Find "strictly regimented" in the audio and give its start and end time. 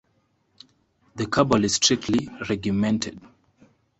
1.75-3.21